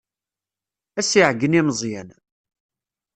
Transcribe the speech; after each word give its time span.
Ad 0.99 1.03
as-iɛeyyen 1.05 1.59
i 1.59 1.61
Meẓyan. 1.67 2.09